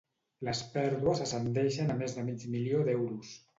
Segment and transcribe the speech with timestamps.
[0.47, 3.39] Les pèrdues ascendeixen a més de mig milió d'euros.